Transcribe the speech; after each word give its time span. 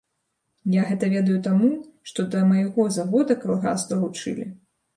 Я 0.75 0.85
гэты 0.91 1.09
ведаю 1.15 1.35
таму, 1.49 1.69
што 2.11 2.27
да 2.37 2.43
майго 2.55 2.89
завода 2.99 3.39
калгас 3.47 3.87
далучылі. 3.95 4.51